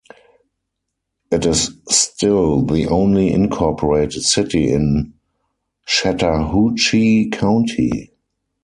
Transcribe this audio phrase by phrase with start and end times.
[1.29, 5.13] It is still the only incorporated city in
[5.85, 8.11] Chattahoochee County.